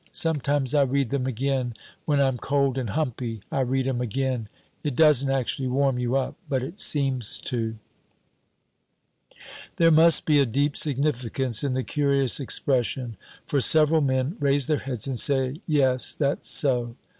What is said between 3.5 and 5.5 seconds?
I read 'em again. It doesn't